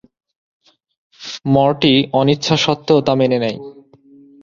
Morty 1.45 1.93
অনিচ্ছা 2.13 2.55
সত্ত্বেও 2.57 2.99
তা 3.01 3.13
মেনে 3.15 3.37
নেয়। 3.39 3.57